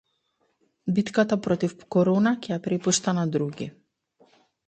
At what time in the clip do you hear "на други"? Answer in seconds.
3.21-3.71